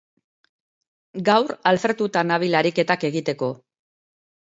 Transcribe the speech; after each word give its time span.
Gaur 1.27 1.53
alfertuta 1.71 2.23
nabil 2.29 2.57
ariketak 2.61 3.05
egiteko. 3.11 3.51